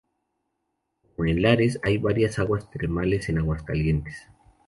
Como 1.15 1.27
en 1.29 1.43
Lares, 1.43 1.79
hay 1.83 1.99
varias 1.99 2.39
aguas 2.39 2.67
termales 2.71 3.29
en 3.29 3.37
Aguas 3.37 3.61
Calientes. 3.61 4.15